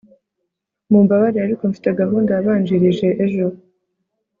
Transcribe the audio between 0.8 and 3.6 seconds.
Mumbabarire ariko mfite gahunda yabanjirije ejo